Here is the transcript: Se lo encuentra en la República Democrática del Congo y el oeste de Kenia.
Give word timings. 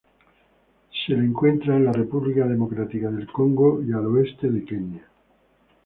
Se 1.05 1.13
lo 1.13 1.21
encuentra 1.21 1.77
en 1.77 1.85
la 1.85 1.91
República 1.93 2.47
Democrática 2.47 3.11
del 3.11 3.31
Congo 3.31 3.83
y 3.83 3.89
el 3.91 3.97
oeste 4.07 4.49
de 4.49 4.65
Kenia. 4.65 5.07